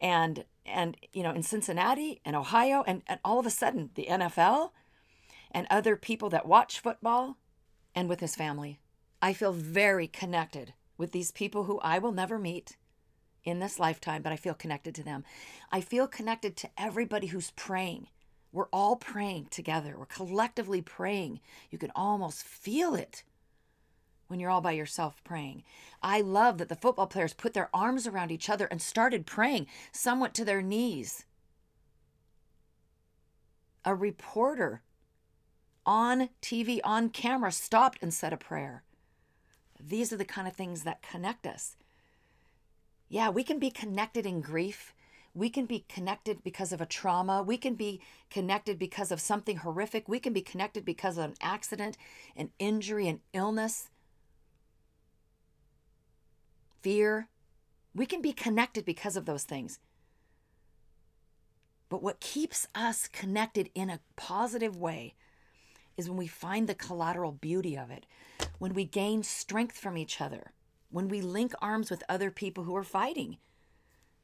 and 0.01 0.45
and 0.65 0.97
you 1.13 1.23
know, 1.23 1.33
in 1.33 1.43
Cincinnati 1.43 2.21
and 2.25 2.37
Ohio 2.37 2.85
and, 2.87 3.03
and 3.07 3.19
all 3.25 3.41
of 3.41 3.47
a 3.47 3.51
sudden 3.51 3.91
the 3.95 4.07
NFL 4.09 4.71
and 5.51 5.67
other 5.71 5.97
people 5.97 6.29
that 6.31 6.47
watch 6.47 6.79
football 6.79 7.37
and 7.95 8.09
with 8.09 8.21
his 8.21 8.37
family. 8.37 8.79
I 9.21 9.33
feel 9.33 9.53
very 9.53 10.07
connected 10.07 10.75
with 10.97 11.13
these 11.13 11.33
people 11.33 11.65
who 11.65 11.81
I 11.81 11.99
will 11.99 12.13
never 12.13 12.39
meet 12.39 12.77
in 13.45 13.59
this 13.59 13.79
lifetime, 13.79 14.23
but 14.23 14.33
I 14.33 14.37
feel 14.37 14.55
connected 14.55 14.95
to 14.97 15.03
them. 15.03 15.25
I 15.73 15.81
feel 15.81 16.07
connected 16.07 16.57
to 16.57 16.71
everybody 16.77 17.29
who's 17.29 17.53
praying. 17.53 18.09
We're 18.53 18.69
all 18.73 18.97
praying 18.97 19.49
together. 19.51 19.95
We're 19.97 20.07
collectively 20.07 20.83
praying. 20.83 21.41
You 21.71 21.79
can 21.79 21.93
almost 21.95 22.43
feel 22.43 22.95
it 22.95 23.23
when 24.27 24.41
you're 24.41 24.51
all 24.51 24.61
by 24.61 24.73
yourself 24.73 25.23
praying. 25.25 25.63
I 26.03 26.21
love 26.21 26.59
that 26.59 26.69
the 26.69 26.77
football 26.77 27.07
players 27.07 27.35
put 27.35 27.55
their 27.55 27.71
arms 27.75 28.07
around 28.07 28.31
each 28.31 28.49
other 28.49 28.67
and 28.67 28.81
started 28.81 29.27
praying. 29.27 29.67
Some 29.93 30.21
went 30.21 30.35
to 30.35 30.45
their 30.45 30.63
knees. 30.63 31.25
A 33.85 33.95
reporter 33.95 34.83
on 35.87 36.29
TV, 36.43 36.81
on 36.85 37.09
camera, 37.09 37.51
stopped 37.51 37.99
and 38.03 38.13
said 38.13 38.33
a 38.33 38.37
prayer. 38.37 38.85
These 39.81 40.13
are 40.13 40.17
the 40.17 40.25
kind 40.25 40.47
of 40.47 40.55
things 40.55 40.83
that 40.83 41.03
connect 41.03 41.47
us. 41.47 41.77
Yeah, 43.11 43.29
we 43.29 43.43
can 43.43 43.59
be 43.59 43.73
connected 43.73 44.25
in 44.25 44.41
grief. 44.41 44.95
We 45.35 45.51
can 45.51 45.67
be 45.67 45.85
connected 45.89 46.45
because 46.45 46.73
of 46.73 46.81
a 46.81 46.87
trauma. 46.87 47.43
We 47.43 47.57
can 47.57 47.75
be 47.75 48.01
connected 48.31 48.79
because 48.79 49.11
of 49.11 49.21
something 49.21 49.59
horrific. 49.59 50.09
We 50.09 50.21
can 50.21 50.33
be 50.33 50.43
connected 50.43 50.85
because 50.85 51.19
of 51.19 51.25
an 51.25 51.35
accident, 51.41 51.99
an 52.37 52.51
injury, 52.61 53.09
an 53.09 53.21
illness, 53.33 53.91
fear. 56.83 57.27
We 57.97 58.07
can 58.07 58.23
be 58.23 58.33
connected 58.33 58.85
because 58.85 59.17
of 59.17 59.27
those 59.27 59.43
things. 59.43 59.81
But 61.89 62.05
what 62.05 62.21
keeps 62.21 62.69
us 62.77 63.09
connected 63.09 63.71
in 63.75 63.91
a 63.91 63.99
positive 64.15 64.77
way 64.77 65.15
is 65.97 66.09
when 66.09 66.17
we 66.17 66.29
find 66.29 66.69
the 66.69 66.77
collateral 66.77 67.33
beauty 67.33 67.77
of 67.77 67.91
it, 67.91 68.07
when 68.61 68.73
we 68.73 68.85
gain 68.85 69.25
strength 69.25 69.77
from 69.77 69.99
each 69.99 70.21
other 70.21 70.53
when 70.91 71.09
we 71.09 71.21
link 71.21 71.53
arms 71.61 71.91
with 71.91 72.03
other 72.09 72.31
people 72.31 72.65
who 72.65 72.77
are 72.77 72.85
fighting. 72.85 73.39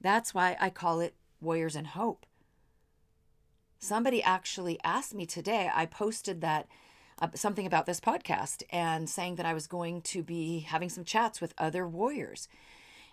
That's 0.00 0.34
why 0.34 0.56
I 0.60 0.70
call 0.70 1.00
it 1.00 1.14
Warriors 1.40 1.76
and 1.76 1.88
Hope. 1.88 2.26
Somebody 3.78 4.22
actually 4.22 4.78
asked 4.82 5.14
me 5.14 5.26
today, 5.26 5.70
I 5.72 5.86
posted 5.86 6.40
that 6.40 6.66
uh, 7.20 7.28
something 7.34 7.66
about 7.66 7.86
this 7.86 8.00
podcast 8.00 8.62
and 8.70 9.08
saying 9.08 9.36
that 9.36 9.46
I 9.46 9.54
was 9.54 9.66
going 9.66 10.02
to 10.02 10.22
be 10.22 10.60
having 10.60 10.88
some 10.88 11.04
chats 11.04 11.40
with 11.40 11.54
other 11.56 11.86
warriors. 11.86 12.48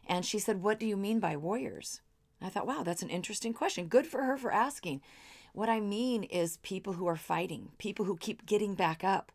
And 0.08 0.26
she 0.26 0.40
said, 0.40 0.62
What 0.62 0.80
do 0.80 0.86
you 0.86 0.98
mean 0.98 1.20
by 1.20 1.38
warriors? 1.38 2.02
I 2.44 2.50
thought, 2.50 2.68
wow, 2.68 2.84
that's 2.84 3.02
an 3.02 3.10
interesting 3.10 3.54
question. 3.54 3.88
Good 3.88 4.06
for 4.06 4.24
her 4.24 4.38
for 4.38 4.52
asking. 4.52 5.02
What 5.54 5.70
I 5.70 5.80
mean 5.80 6.24
is 6.24 6.58
people 6.58 6.94
who 6.94 7.08
are 7.08 7.16
fighting, 7.16 7.70
people 7.78 8.06
who 8.06 8.18
keep 8.18 8.46
getting 8.46 8.76
back 8.76 9.04
up, 9.04 9.32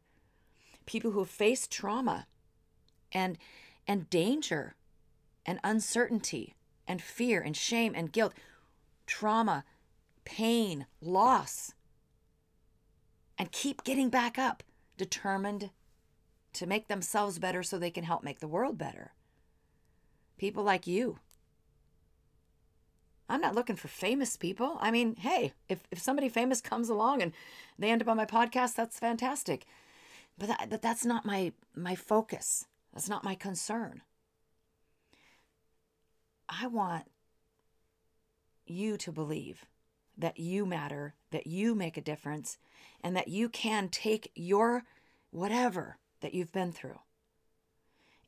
people 0.84 1.12
who 1.12 1.24
faced 1.24 1.70
trauma 1.70 2.26
and 3.12 3.38
and 3.88 4.08
danger 4.10 4.76
and 5.46 5.58
uncertainty 5.64 6.54
and 6.86 7.02
fear 7.02 7.40
and 7.40 7.56
shame 7.56 7.94
and 7.96 8.12
guilt. 8.12 8.34
trauma, 9.06 9.64
pain, 10.26 10.84
loss, 11.00 11.72
and 13.38 13.50
keep 13.50 13.82
getting 13.82 14.10
back 14.10 14.38
up, 14.38 14.62
determined 14.98 15.70
to 16.52 16.66
make 16.66 16.88
themselves 16.88 17.38
better 17.38 17.62
so 17.62 17.78
they 17.78 17.90
can 17.90 18.04
help 18.04 18.22
make 18.22 18.40
the 18.40 18.48
world 18.48 18.76
better. 18.76 19.12
People 20.36 20.62
like 20.62 20.86
you. 20.86 21.18
I'm 23.30 23.40
not 23.40 23.54
looking 23.54 23.76
for 23.76 23.88
famous 23.88 24.36
people. 24.36 24.76
I 24.80 24.90
mean, 24.90 25.16
hey, 25.16 25.52
if, 25.68 25.80
if 25.90 25.98
somebody 25.98 26.28
famous 26.28 26.60
comes 26.60 26.88
along 26.88 27.22
and 27.22 27.32
they 27.78 27.90
end 27.90 28.02
up 28.02 28.08
on 28.08 28.16
my 28.16 28.26
podcast, 28.26 28.74
that's 28.74 28.98
fantastic. 28.98 29.66
But 30.36 30.48
that, 30.48 30.66
but 30.70 30.82
that's 30.82 31.04
not 31.04 31.26
my 31.26 31.52
my 31.74 31.94
focus. 31.94 32.66
That's 32.98 33.08
not 33.08 33.22
my 33.22 33.36
concern. 33.36 34.02
I 36.48 36.66
want 36.66 37.04
you 38.66 38.96
to 38.96 39.12
believe 39.12 39.66
that 40.16 40.40
you 40.40 40.66
matter, 40.66 41.14
that 41.30 41.46
you 41.46 41.76
make 41.76 41.96
a 41.96 42.00
difference, 42.00 42.58
and 43.00 43.14
that 43.14 43.28
you 43.28 43.48
can 43.48 43.88
take 43.88 44.32
your 44.34 44.82
whatever 45.30 45.98
that 46.22 46.34
you've 46.34 46.50
been 46.50 46.72
through 46.72 46.98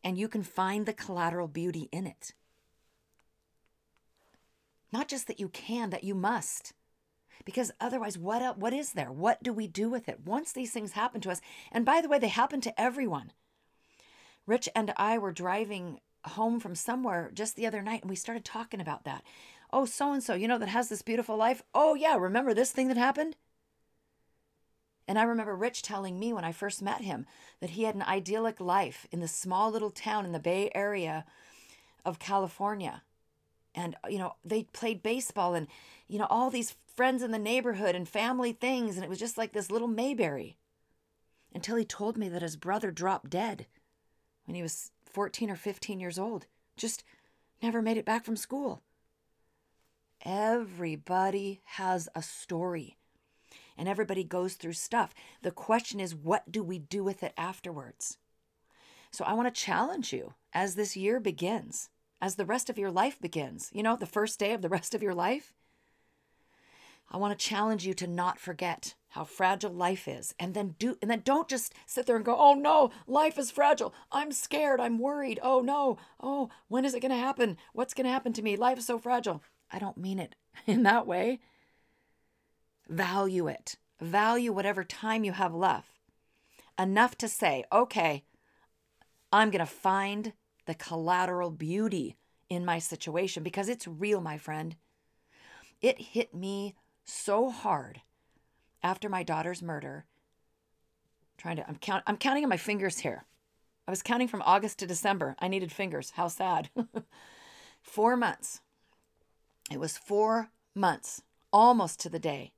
and 0.04 0.16
you 0.16 0.28
can 0.28 0.44
find 0.44 0.86
the 0.86 0.92
collateral 0.92 1.48
beauty 1.48 1.88
in 1.90 2.06
it. 2.06 2.32
Not 4.92 5.08
just 5.08 5.26
that 5.26 5.40
you 5.40 5.48
can, 5.48 5.90
that 5.90 6.04
you 6.04 6.14
must. 6.14 6.74
Because 7.44 7.72
otherwise, 7.80 8.16
what, 8.16 8.56
what 8.56 8.72
is 8.72 8.92
there? 8.92 9.10
What 9.10 9.42
do 9.42 9.52
we 9.52 9.66
do 9.66 9.90
with 9.90 10.08
it? 10.08 10.20
Once 10.24 10.52
these 10.52 10.70
things 10.70 10.92
happen 10.92 11.20
to 11.22 11.30
us, 11.32 11.40
and 11.72 11.84
by 11.84 12.00
the 12.00 12.08
way, 12.08 12.20
they 12.20 12.28
happen 12.28 12.60
to 12.60 12.80
everyone. 12.80 13.32
Rich 14.50 14.68
and 14.74 14.92
I 14.96 15.16
were 15.16 15.30
driving 15.30 16.00
home 16.24 16.58
from 16.58 16.74
somewhere 16.74 17.30
just 17.32 17.54
the 17.54 17.68
other 17.68 17.82
night, 17.82 18.02
and 18.02 18.10
we 18.10 18.16
started 18.16 18.44
talking 18.44 18.80
about 18.80 19.04
that. 19.04 19.22
Oh, 19.72 19.84
so 19.84 20.12
and 20.12 20.20
so, 20.20 20.34
you 20.34 20.48
know, 20.48 20.58
that 20.58 20.68
has 20.68 20.88
this 20.88 21.02
beautiful 21.02 21.36
life. 21.36 21.62
Oh, 21.72 21.94
yeah, 21.94 22.16
remember 22.16 22.52
this 22.52 22.72
thing 22.72 22.88
that 22.88 22.96
happened? 22.96 23.36
And 25.06 25.20
I 25.20 25.22
remember 25.22 25.54
Rich 25.54 25.82
telling 25.82 26.18
me 26.18 26.32
when 26.32 26.44
I 26.44 26.50
first 26.50 26.82
met 26.82 27.02
him 27.02 27.26
that 27.60 27.70
he 27.70 27.84
had 27.84 27.94
an 27.94 28.02
idyllic 28.02 28.58
life 28.58 29.06
in 29.12 29.20
the 29.20 29.28
small 29.28 29.70
little 29.70 29.92
town 29.92 30.26
in 30.26 30.32
the 30.32 30.40
Bay 30.40 30.68
Area 30.74 31.24
of 32.04 32.18
California. 32.18 33.02
And, 33.72 33.94
you 34.08 34.18
know, 34.18 34.34
they 34.44 34.64
played 34.64 35.00
baseball 35.00 35.54
and, 35.54 35.68
you 36.08 36.18
know, 36.18 36.26
all 36.28 36.50
these 36.50 36.74
friends 36.96 37.22
in 37.22 37.30
the 37.30 37.38
neighborhood 37.38 37.94
and 37.94 38.08
family 38.08 38.50
things. 38.50 38.96
And 38.96 39.04
it 39.04 39.10
was 39.10 39.20
just 39.20 39.38
like 39.38 39.52
this 39.52 39.70
little 39.70 39.86
Mayberry 39.86 40.58
until 41.54 41.76
he 41.76 41.84
told 41.84 42.18
me 42.18 42.28
that 42.28 42.42
his 42.42 42.56
brother 42.56 42.90
dropped 42.90 43.30
dead 43.30 43.66
when 44.44 44.54
he 44.54 44.62
was 44.62 44.90
14 45.04 45.50
or 45.50 45.56
15 45.56 46.00
years 46.00 46.18
old. 46.18 46.46
Just 46.76 47.04
never 47.62 47.82
made 47.82 47.96
it 47.96 48.04
back 48.04 48.24
from 48.24 48.36
school. 48.36 48.82
Everybody 50.22 51.62
has 51.64 52.08
a 52.14 52.22
story 52.22 52.96
and 53.76 53.88
everybody 53.88 54.22
goes 54.24 54.54
through 54.54 54.74
stuff. 54.74 55.14
The 55.42 55.50
question 55.50 56.00
is, 56.00 56.14
what 56.14 56.52
do 56.52 56.62
we 56.62 56.78
do 56.78 57.02
with 57.02 57.22
it 57.22 57.32
afterwards? 57.36 58.18
So 59.10 59.24
I 59.24 59.32
want 59.32 59.52
to 59.52 59.60
challenge 59.60 60.12
you 60.12 60.34
as 60.52 60.74
this 60.74 60.96
year 60.96 61.18
begins, 61.18 61.88
as 62.20 62.34
the 62.34 62.44
rest 62.44 62.68
of 62.68 62.78
your 62.78 62.90
life 62.90 63.18
begins, 63.20 63.70
you 63.72 63.82
know, 63.82 63.96
the 63.96 64.06
first 64.06 64.38
day 64.38 64.52
of 64.52 64.62
the 64.62 64.68
rest 64.68 64.94
of 64.94 65.02
your 65.02 65.14
life. 65.14 65.54
I 67.10 67.16
want 67.16 67.36
to 67.36 67.46
challenge 67.46 67.86
you 67.86 67.94
to 67.94 68.06
not 68.06 68.38
forget 68.38 68.94
how 69.10 69.24
fragile 69.24 69.72
life 69.72 70.08
is 70.08 70.34
and 70.38 70.54
then 70.54 70.74
do 70.78 70.96
and 71.02 71.10
then 71.10 71.22
don't 71.24 71.48
just 71.48 71.74
sit 71.86 72.06
there 72.06 72.16
and 72.16 72.24
go, 72.24 72.36
"Oh 72.36 72.54
no, 72.54 72.90
life 73.06 73.38
is 73.38 73.50
fragile. 73.50 73.94
I'm 74.10 74.32
scared. 74.32 74.80
I'm 74.80 74.98
worried. 74.98 75.40
Oh 75.42 75.60
no. 75.60 75.98
Oh, 76.20 76.48
when 76.68 76.84
is 76.84 76.94
it 76.94 77.00
going 77.00 77.10
to 77.10 77.16
happen? 77.16 77.56
What's 77.72 77.94
going 77.94 78.04
to 78.06 78.12
happen 78.12 78.32
to 78.34 78.42
me? 78.42 78.56
Life 78.56 78.78
is 78.78 78.86
so 78.86 78.98
fragile." 78.98 79.42
I 79.72 79.78
don't 79.78 79.96
mean 79.96 80.18
it 80.18 80.34
in 80.66 80.82
that 80.84 81.06
way. 81.06 81.40
Value 82.88 83.46
it. 83.46 83.76
Value 84.00 84.52
whatever 84.52 84.82
time 84.82 85.24
you 85.24 85.32
have 85.32 85.54
left. 85.54 85.92
Enough 86.78 87.16
to 87.18 87.28
say, 87.28 87.64
okay, 87.70 88.24
I'm 89.32 89.50
going 89.50 89.64
to 89.64 89.66
find 89.66 90.32
the 90.66 90.74
collateral 90.74 91.50
beauty 91.50 92.16
in 92.48 92.64
my 92.64 92.78
situation 92.78 93.42
because 93.42 93.68
it's 93.68 93.86
real, 93.86 94.20
my 94.20 94.38
friend. 94.38 94.76
It 95.80 96.00
hit 96.00 96.34
me 96.34 96.74
so 97.04 97.50
hard 97.50 98.00
after 98.82 99.08
my 99.08 99.22
daughter's 99.22 99.62
murder. 99.62 100.06
trying 101.38 101.56
to 101.56 101.68
I'm 101.68 101.76
count 101.76 102.04
I'm 102.06 102.16
counting 102.16 102.44
on 102.44 102.50
my 102.50 102.56
fingers 102.56 102.98
here. 102.98 103.24
I 103.88 103.90
was 103.90 104.02
counting 104.02 104.28
from 104.28 104.42
August 104.42 104.78
to 104.78 104.86
December. 104.86 105.36
I 105.38 105.48
needed 105.48 105.72
fingers. 105.72 106.12
How 106.12 106.28
sad. 106.28 106.70
4 107.82 108.16
months. 108.16 108.60
It 109.70 109.80
was 109.80 109.96
4 109.98 110.50
months, 110.74 111.22
almost 111.52 111.98
to 112.00 112.08
the 112.08 112.18
day 112.18 112.52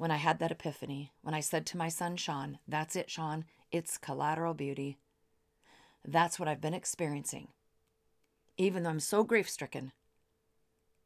when 0.00 0.10
I 0.10 0.16
had 0.16 0.38
that 0.38 0.50
epiphany, 0.50 1.12
when 1.20 1.34
I 1.34 1.40
said 1.40 1.66
to 1.66 1.76
my 1.76 1.90
son 1.90 2.16
Sean, 2.16 2.58
That's 2.66 2.96
it, 2.96 3.10
Sean, 3.10 3.44
it's 3.70 3.98
collateral 3.98 4.54
beauty. 4.54 4.96
That's 6.02 6.38
what 6.38 6.48
I've 6.48 6.62
been 6.62 6.72
experiencing. 6.72 7.48
Even 8.56 8.82
though 8.82 8.88
I'm 8.88 9.00
so 9.00 9.24
grief 9.24 9.46
stricken, 9.50 9.92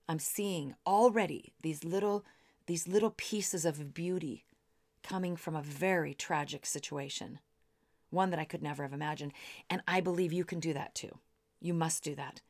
I'm 0.09 0.21
seeing 0.21 0.77
already 0.87 1.55
these 1.61 1.83
little 1.83 2.25
these 2.67 2.89
little 2.89 3.15
pieces 3.17 3.65
of 3.65 3.95
beauty 3.95 4.45
coming 5.03 5.37
from 5.37 5.55
a 5.55 5.63
very 5.63 6.15
tragic 6.15 6.65
situation, 6.65 7.39
one 8.11 8.31
that 8.31 8.39
I 8.39 8.45
could 8.45 8.63
never 8.63 8.83
have 8.83 8.93
imagined. 8.93 9.33
And 9.69 9.83
I 9.87 10.01
believe 10.01 10.33
you 10.33 10.45
can 10.45 10.61
do 10.61 10.73
that 10.73 10.95
too. 10.95 11.19
You 11.61 11.75
must 11.75 12.03
do 12.03 12.15
that. 12.15 12.41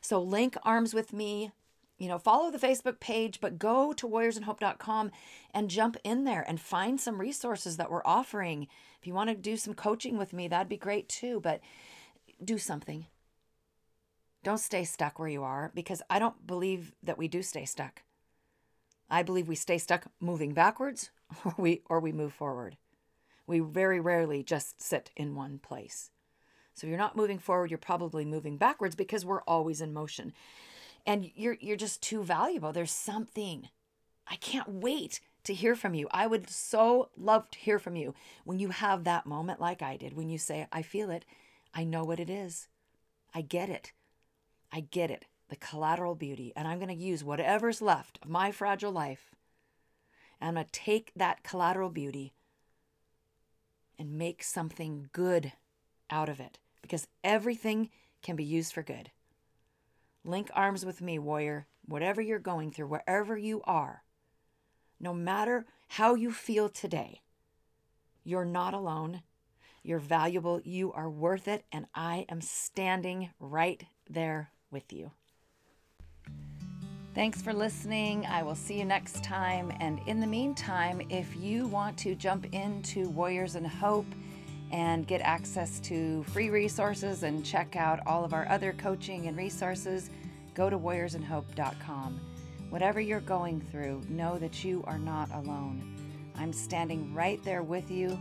So 0.00 0.20
link 0.20 0.56
arms 0.64 0.94
with 0.94 1.12
me 1.12 1.52
you 1.98 2.06
know, 2.06 2.18
follow 2.18 2.50
the 2.50 2.58
Facebook 2.58 3.00
page, 3.00 3.40
but 3.40 3.58
go 3.58 3.92
to 3.92 4.08
warriorsandhope.com 4.08 5.10
and 5.52 5.68
jump 5.68 5.96
in 6.04 6.24
there 6.24 6.44
and 6.46 6.60
find 6.60 7.00
some 7.00 7.20
resources 7.20 7.76
that 7.76 7.90
we're 7.90 8.04
offering. 8.04 8.68
If 9.00 9.06
you 9.06 9.14
want 9.14 9.30
to 9.30 9.36
do 9.36 9.56
some 9.56 9.74
coaching 9.74 10.16
with 10.16 10.32
me, 10.32 10.46
that'd 10.46 10.68
be 10.68 10.76
great 10.76 11.08
too, 11.08 11.40
but 11.40 11.60
do 12.42 12.56
something. 12.56 13.06
Don't 14.44 14.58
stay 14.58 14.84
stuck 14.84 15.18
where 15.18 15.28
you 15.28 15.42
are 15.42 15.72
because 15.74 16.00
I 16.08 16.20
don't 16.20 16.46
believe 16.46 16.94
that 17.02 17.18
we 17.18 17.26
do 17.26 17.42
stay 17.42 17.64
stuck. 17.64 18.02
I 19.10 19.22
believe 19.22 19.48
we 19.48 19.54
stay 19.54 19.78
stuck 19.78 20.06
moving 20.20 20.52
backwards 20.52 21.10
or 21.44 21.54
we 21.58 21.82
or 21.86 22.00
we 22.00 22.12
move 22.12 22.32
forward. 22.32 22.76
We 23.46 23.60
very 23.60 24.00
rarely 24.00 24.42
just 24.42 24.82
sit 24.82 25.10
in 25.16 25.34
one 25.34 25.58
place. 25.58 26.10
So 26.74 26.86
if 26.86 26.90
you're 26.90 26.98
not 26.98 27.16
moving 27.16 27.38
forward, 27.38 27.70
you're 27.70 27.78
probably 27.78 28.24
moving 28.24 28.56
backwards 28.56 28.94
because 28.94 29.24
we're 29.24 29.42
always 29.42 29.80
in 29.80 29.92
motion 29.92 30.32
and 31.06 31.30
you're 31.34 31.56
you're 31.60 31.76
just 31.76 32.02
too 32.02 32.22
valuable. 32.22 32.72
There's 32.72 32.92
something. 32.92 33.68
I 34.30 34.36
can't 34.36 34.68
wait 34.68 35.20
to 35.44 35.54
hear 35.54 35.74
from 35.74 35.94
you. 35.94 36.06
I 36.10 36.26
would 36.26 36.50
so 36.50 37.08
love 37.16 37.50
to 37.52 37.58
hear 37.58 37.78
from 37.78 37.96
you 37.96 38.14
when 38.44 38.58
you 38.58 38.68
have 38.68 39.04
that 39.04 39.24
moment 39.24 39.58
like 39.60 39.80
I 39.80 39.96
did 39.96 40.14
when 40.14 40.28
you 40.28 40.36
say 40.36 40.66
I 40.70 40.82
feel 40.82 41.10
it. 41.10 41.24
I 41.72 41.84
know 41.84 42.04
what 42.04 42.20
it 42.20 42.28
is. 42.28 42.68
I 43.34 43.40
get 43.40 43.70
it. 43.70 43.92
I 44.70 44.80
get 44.80 45.10
it. 45.10 45.24
The 45.48 45.56
collateral 45.56 46.14
beauty 46.14 46.52
and 46.54 46.68
I'm 46.68 46.78
going 46.78 46.88
to 46.88 47.04
use 47.04 47.24
whatever's 47.24 47.80
left 47.80 48.18
of 48.22 48.28
my 48.28 48.50
fragile 48.50 48.92
life. 48.92 49.30
And 50.40 50.48
I'm 50.48 50.54
going 50.54 50.66
to 50.66 50.72
take 50.72 51.12
that 51.16 51.42
collateral 51.42 51.90
beauty 51.90 52.34
and 53.98 54.18
make 54.18 54.42
something 54.42 55.08
good 55.12 55.52
out 56.10 56.28
of 56.28 56.40
it 56.40 56.58
because 56.82 57.08
everything 57.24 57.90
can 58.22 58.36
be 58.36 58.44
used 58.44 58.72
for 58.72 58.82
good. 58.82 59.10
Link 60.24 60.50
arms 60.54 60.84
with 60.84 61.00
me, 61.00 61.18
warrior. 61.18 61.66
Whatever 61.86 62.20
you're 62.20 62.38
going 62.38 62.70
through, 62.70 62.88
wherever 62.88 63.36
you 63.36 63.62
are, 63.64 64.02
no 65.00 65.14
matter 65.14 65.64
how 65.88 66.14
you 66.14 66.30
feel 66.30 66.68
today, 66.68 67.22
you're 68.24 68.44
not 68.44 68.74
alone. 68.74 69.22
You're 69.82 69.98
valuable. 69.98 70.60
You 70.62 70.92
are 70.92 71.08
worth 71.08 71.48
it. 71.48 71.64
And 71.72 71.86
I 71.94 72.26
am 72.28 72.42
standing 72.42 73.30
right 73.40 73.82
there 74.08 74.50
with 74.70 74.92
you. 74.92 75.12
Thanks 77.18 77.42
for 77.42 77.52
listening. 77.52 78.26
I 78.26 78.44
will 78.44 78.54
see 78.54 78.78
you 78.78 78.84
next 78.84 79.24
time. 79.24 79.72
And 79.80 79.98
in 80.06 80.20
the 80.20 80.26
meantime, 80.28 81.02
if 81.10 81.34
you 81.34 81.66
want 81.66 81.98
to 81.98 82.14
jump 82.14 82.46
into 82.54 83.08
Warriors 83.08 83.56
and 83.56 83.66
Hope 83.66 84.06
and 84.70 85.04
get 85.04 85.20
access 85.22 85.80
to 85.80 86.22
free 86.28 86.48
resources 86.48 87.24
and 87.24 87.44
check 87.44 87.74
out 87.74 87.98
all 88.06 88.24
of 88.24 88.34
our 88.34 88.48
other 88.48 88.72
coaching 88.72 89.26
and 89.26 89.36
resources, 89.36 90.10
go 90.54 90.70
to 90.70 90.78
warriorsandhope.com. 90.78 92.20
Whatever 92.70 93.00
you're 93.00 93.18
going 93.18 93.62
through, 93.62 94.00
know 94.08 94.38
that 94.38 94.62
you 94.62 94.84
are 94.86 94.98
not 94.98 95.28
alone. 95.34 95.96
I'm 96.36 96.52
standing 96.52 97.12
right 97.12 97.42
there 97.42 97.64
with 97.64 97.90
you 97.90 98.16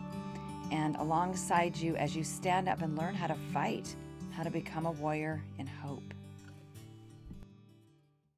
and 0.72 0.96
alongside 0.96 1.78
you 1.78 1.96
as 1.98 2.16
you 2.16 2.24
stand 2.24 2.68
up 2.68 2.82
and 2.82 2.98
learn 2.98 3.14
how 3.14 3.28
to 3.28 3.38
fight, 3.54 3.96
how 4.32 4.42
to 4.42 4.50
become 4.50 4.88
a 4.88 4.92
warrior 4.92 5.44
in 5.60 5.68
hope. 5.68 6.16